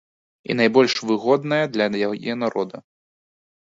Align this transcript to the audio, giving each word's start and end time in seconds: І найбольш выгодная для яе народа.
І 0.49 0.55
найбольш 0.61 0.93
выгодная 1.11 1.61
для 1.77 1.91
яе 2.11 2.33
народа. 2.49 2.77